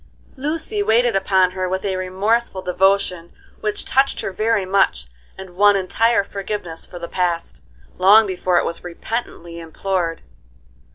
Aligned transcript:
Lucy 0.35 0.81
waited 0.81 1.15
upon 1.15 1.51
her 1.51 1.69
with 1.69 1.85
a 1.85 1.95
remorseful 1.95 2.63
devotion 2.63 3.31
which 3.59 3.85
touched 3.85 4.21
her 4.21 4.31
very 4.31 4.65
much 4.65 5.05
and 5.37 5.51
won 5.55 5.75
entire 5.75 6.23
forgiveness 6.23 6.87
for 6.87 6.97
the 6.97 7.07
past, 7.07 7.61
long 7.99 8.25
before 8.25 8.57
it 8.57 8.65
was 8.65 8.83
repentantly 8.83 9.59
implored. 9.59 10.23